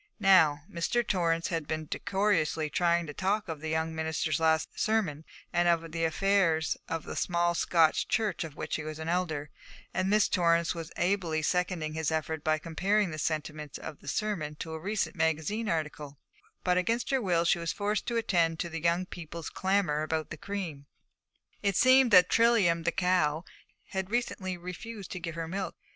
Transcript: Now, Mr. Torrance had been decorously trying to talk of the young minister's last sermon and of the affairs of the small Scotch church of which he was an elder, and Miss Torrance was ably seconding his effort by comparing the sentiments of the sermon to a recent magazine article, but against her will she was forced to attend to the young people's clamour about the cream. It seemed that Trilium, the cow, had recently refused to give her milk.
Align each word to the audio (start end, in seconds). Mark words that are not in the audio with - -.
Now, 0.19 0.63
Mr. 0.67 1.05
Torrance 1.07 1.49
had 1.49 1.67
been 1.67 1.85
decorously 1.85 2.71
trying 2.71 3.05
to 3.05 3.13
talk 3.13 3.47
of 3.47 3.61
the 3.61 3.69
young 3.69 3.93
minister's 3.93 4.39
last 4.39 4.69
sermon 4.79 5.25
and 5.53 5.67
of 5.67 5.91
the 5.91 6.05
affairs 6.05 6.75
of 6.89 7.03
the 7.03 7.15
small 7.15 7.53
Scotch 7.53 8.07
church 8.07 8.43
of 8.43 8.55
which 8.55 8.77
he 8.77 8.83
was 8.83 8.97
an 8.97 9.07
elder, 9.07 9.51
and 9.93 10.09
Miss 10.09 10.27
Torrance 10.27 10.73
was 10.73 10.91
ably 10.97 11.43
seconding 11.43 11.93
his 11.93 12.09
effort 12.11 12.43
by 12.43 12.57
comparing 12.57 13.11
the 13.11 13.19
sentiments 13.19 13.77
of 13.77 13.99
the 13.99 14.07
sermon 14.07 14.55
to 14.55 14.73
a 14.73 14.79
recent 14.79 15.15
magazine 15.15 15.69
article, 15.69 16.17
but 16.63 16.79
against 16.79 17.11
her 17.11 17.21
will 17.21 17.45
she 17.45 17.59
was 17.59 17.71
forced 17.71 18.07
to 18.07 18.17
attend 18.17 18.57
to 18.57 18.69
the 18.69 18.81
young 18.81 19.05
people's 19.05 19.51
clamour 19.51 20.01
about 20.01 20.31
the 20.31 20.35
cream. 20.37 20.87
It 21.61 21.75
seemed 21.75 22.09
that 22.09 22.27
Trilium, 22.27 22.85
the 22.85 22.91
cow, 22.91 23.45
had 23.89 24.09
recently 24.09 24.57
refused 24.57 25.11
to 25.11 25.19
give 25.19 25.35
her 25.35 25.47
milk. 25.47 25.75